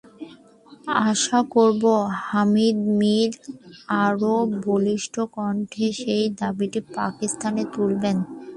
আশা 1.03 1.39
করব, 1.53 1.83
হামিদ 2.23 2.77
মির 2.99 3.31
আরও 4.03 4.35
বলিষ্ঠ 4.65 5.15
কণ্ঠে 5.35 5.87
সেই 5.99 6.25
দাবিটি 6.39 6.79
পাকিস্তানে 6.95 7.63
তুলবেন। 7.73 8.17